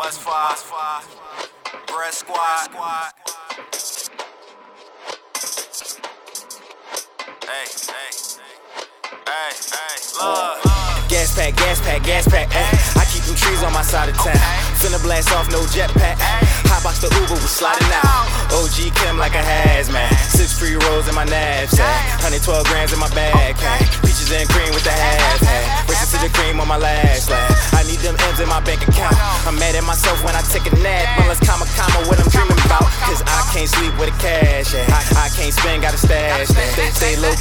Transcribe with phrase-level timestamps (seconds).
[0.00, 0.56] What's five?
[1.86, 2.72] Bread squad.
[7.44, 8.08] Hey, hey,
[9.28, 10.56] hey, hey, look.
[11.12, 12.48] Gas pack, gas pack, gas pack.
[12.48, 12.80] Ay.
[12.96, 14.40] I keep them trees on my side of town.
[14.80, 16.16] Finna blast off, no jetpack.
[16.72, 18.24] Hot box the Uber, we sliding out.
[18.56, 20.16] OG Kim like a hazmat.
[20.32, 22.24] Six free rolls in my knapsack.
[22.24, 23.52] 112 grams in my bag.
[24.00, 25.84] Peaches and cream with the half hat.
[25.90, 27.39] Racing to the cream on my last lap.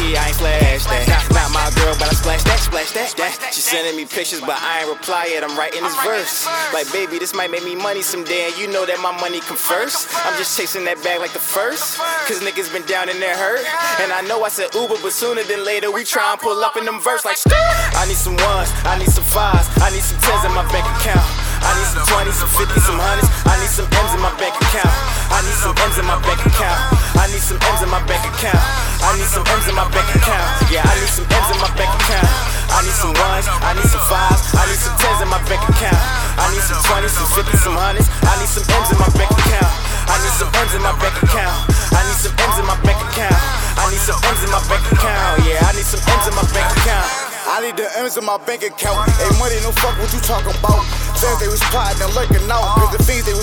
[0.00, 1.04] Key, I ain't flash that.
[1.36, 3.12] Not my girl, but I splash that, splash that.
[3.20, 3.52] that.
[3.52, 5.44] She sending me pictures, but I ain't reply yet.
[5.44, 6.48] I'm writing this verse.
[6.72, 9.56] Like, baby, this might make me money someday, and you know that my money come
[9.56, 10.08] first.
[10.24, 11.98] I'm just chasing that bag like the first.
[12.26, 13.64] Cause niggas been down in their hurt.
[14.00, 16.76] And I know I said Uber, but sooner than later, we try and pull up
[16.76, 20.18] in them verse like, I need some ones, I need some fives, I need some
[20.20, 21.50] tens in my bank account.
[21.60, 23.28] I need some 20s, some 50s, some hundreds.
[23.44, 24.96] I need some M's in my bank account.
[25.28, 26.80] I need some M's in my bank account.
[27.20, 28.64] I need some M's in my bank account.
[29.04, 30.50] I need some M's in my bank account.
[30.66, 32.26] Yeah, I need some M's in my bank account.
[32.74, 35.62] I need some ones, I need some fives, I need some tens in my bank
[35.62, 36.02] account.
[36.38, 38.08] I need some 20s, some 50s, some hundreds.
[38.26, 39.70] I need some M's in my bank account.
[40.10, 41.54] I need some M's in my bank account.
[41.94, 43.42] I need some M's in my bank account.
[43.78, 45.46] I need some M's in my bank account.
[45.46, 47.06] Yeah, I need some M's in my bank account.
[47.50, 49.06] I need the M's in my bank account.
[49.22, 50.82] Ain't money, no fuck what you talking about.
[51.14, 52.78] Says they was plotting and lurking out.
[52.78, 53.36] Cause the fiends they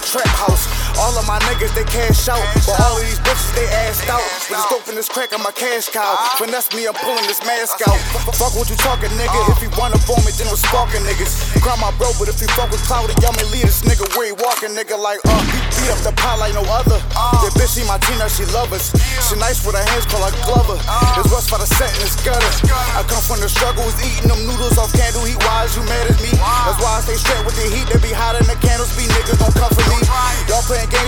[0.00, 0.64] the trap house.
[0.96, 2.40] All of my niggas they cash out.
[2.64, 4.24] But all of these bitches they assed out.
[4.48, 6.16] With this dope and this crack on my cash cow.
[6.40, 8.00] Finesse me, I'm pulling this mask out.
[8.36, 9.38] Fuck what you talking, nigga.
[9.52, 11.52] If you wanna on me, then we're sparking niggas.
[11.60, 14.32] Cry my bro, but if you fuck with Cloudy, y'all may lead this nigga where
[14.32, 14.96] he walking, nigga.
[14.96, 15.42] Like, uh,
[15.76, 16.98] beat up the pot like no other.
[17.44, 18.92] The bitch see my team, now she love us.
[19.28, 20.80] She nice with her hands, call her Glover.
[21.20, 22.48] It's Russ for the set in this gutter.
[22.96, 25.38] I come from the struggle, was eating them noodles off candle heat.
[25.44, 26.32] Why is you mad at me?
[26.64, 27.86] That's why I stay straight with the heat.
[27.90, 29.09] They be hotter than the candles, be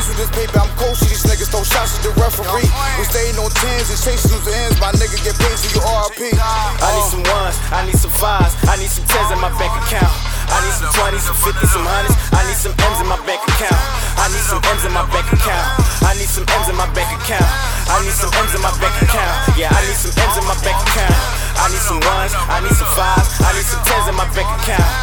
[0.03, 0.98] With this paper, I'm coach.
[1.06, 2.67] These niggas throw shots at the referee.
[2.98, 4.77] We staying on tens and chasing them ends.
[4.83, 6.35] My nigga get paid to your RP.
[6.35, 9.70] I need some ones, I need some fives, I need some tens in my bank
[9.86, 10.11] account.
[10.52, 12.18] I need some 20s, some 50s, some hundreds.
[12.35, 13.83] I need some M's in my bank account.
[14.20, 15.67] I need some M's in my bank account.
[16.05, 17.48] I need some M's in my bank account.
[17.89, 19.33] I need some M's in my bank account.
[19.57, 21.42] Yeah, I need some M's in my bank account.
[21.62, 24.51] I need some ones, I need some fives, I need some tens in my bank
[24.61, 25.02] account.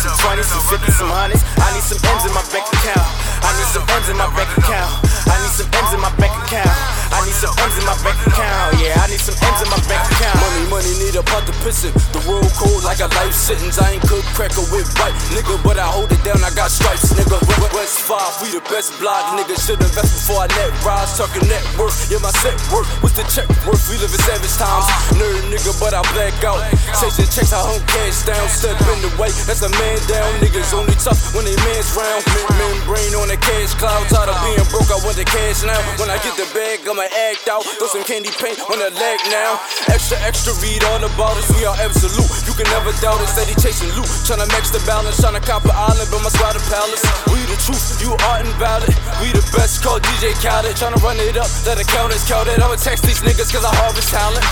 [0.00, 1.44] Some 20s, some 50s, some hundreds.
[1.60, 3.04] I need some M's in my bank account.
[3.44, 4.96] I need some M's in my bank account.
[5.28, 6.72] I need some M's in my bank account.
[7.12, 8.80] I need some M's in my bank account.
[8.80, 10.40] Yeah, I need some M's in my bank account.
[10.40, 11.92] Money, money, need a pot to piss it.
[12.16, 13.76] The world cold like a life sentence.
[13.76, 16.40] I ain't cook cracker with bite, nigga, but I hold it down.
[16.40, 17.36] I got stripes, nigga.
[17.76, 19.52] West five, we the best block, nigga.
[19.60, 21.12] Should invest before I net rise.
[21.20, 22.86] Talking net worth, yeah, my set work.
[23.02, 23.82] What's the check worth?
[23.90, 24.86] We live in savage times.
[25.18, 26.62] Nerd, nigga, but I black out.
[27.02, 28.46] Chasing checks, I hunt cash down.
[28.46, 30.30] Step in the way, that's a man down.
[30.38, 32.22] Niggas only tough when they man's round.
[32.54, 34.06] Men, brain on the cash cloud.
[34.06, 35.78] Tired of being broke, I want the cash now.
[35.98, 37.66] When I get the bag, I'ma act out.
[37.66, 39.58] Throw some candy paint on the leg now.
[39.90, 41.50] Extra, extra, read all about us.
[41.58, 42.30] We are absolute.
[42.46, 43.34] You can never doubt us.
[43.34, 44.08] Steady chasing loot.
[44.22, 45.18] Tryna max the balance.
[45.18, 47.02] Tryna cop an island, but my squad a palace.
[47.34, 48.94] We the truth, you are invalid.
[49.18, 50.78] We the best, call DJ Khaled.
[50.78, 52.19] Tryna run it up, let counters count it.
[52.28, 54.44] I'ma text these niggas cause I harvest talent.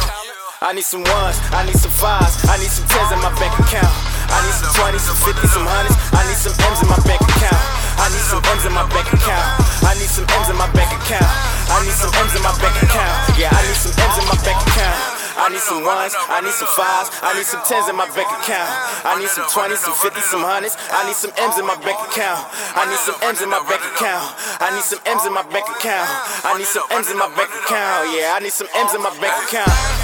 [0.64, 3.52] I need some ones, I need some fives, I need some tens in my bank
[3.60, 3.92] account.
[4.32, 5.94] I need some 20s, some 50s, some hundreds.
[6.16, 7.60] I need some M's in my bank account.
[8.00, 9.46] I need some M's in my bank account.
[9.84, 11.28] I need some M's in my bank account.
[11.68, 13.14] I need some M's in my bank account.
[13.36, 15.17] Yeah, I need some M's in my bank account.
[15.48, 18.28] I need some ones, I need some fives, I need some tens in my bank
[18.28, 18.68] account.
[19.00, 20.76] I need some 20s, some 50s, some hundreds.
[20.92, 22.44] I need some M's in my bank account.
[22.76, 24.28] I need some M's in my bank account.
[24.60, 26.04] I need some M's in my bank account.
[26.44, 28.12] I need some M's in my bank account.
[28.12, 29.97] Yeah, I need some M's in my bank account.